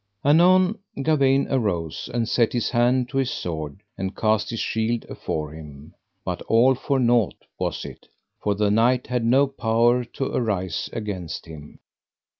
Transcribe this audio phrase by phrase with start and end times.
[0.25, 5.51] Anon Gawaine arose and set his hand to his sword, and cast his shield afore
[5.53, 5.93] him.
[6.25, 8.07] But all for naught was it,
[8.41, 11.77] for the knight had no power to arise against him.